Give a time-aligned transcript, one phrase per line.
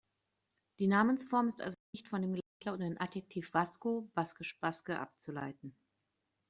[0.79, 5.75] Die Namensform ist also nicht von dem gleichlautenden Adjektiv "vasco" „baskisch, Baske“ abzuleiten.